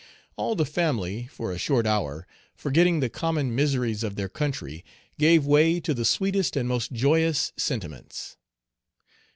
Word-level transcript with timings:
All 0.35 0.55
the 0.55 0.65
family, 0.65 1.27
for 1.27 1.51
a 1.51 1.59
short 1.59 1.85
hour, 1.85 2.25
forgetting 2.55 3.01
the 3.01 3.07
common 3.09 3.53
miseries 3.53 4.03
of 4.03 4.15
their 4.15 4.29
country, 4.29 4.83
gave 5.19 5.45
way 5.45 5.79
to 5.79 5.93
the 5.93 6.05
sweetest 6.05 6.55
and 6.57 6.67
most 6.67 6.91
joyous 6.91 7.53
sentiments. 7.55 8.35